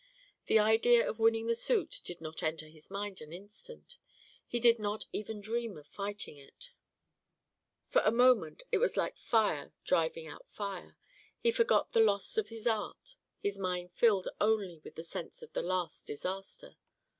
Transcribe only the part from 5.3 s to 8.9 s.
dream of fighting it. For the moment it